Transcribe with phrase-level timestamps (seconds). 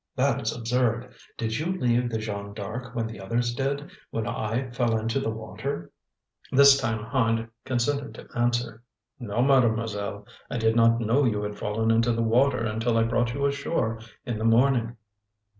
[0.15, 1.13] That is absurd.
[1.37, 5.29] Did you leave the Jeanne D'Arc when the others did when I fell into the
[5.29, 5.91] water?"
[6.51, 8.81] This time Hand consented to answer.
[9.19, 13.35] "No, Mademoiselle; I did not know you had fallen into the water until I brought
[13.35, 14.97] you ashore in the morning."